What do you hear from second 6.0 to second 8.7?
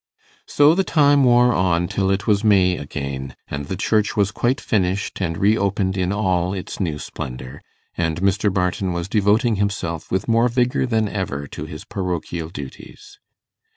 all its new splendour, and Mr.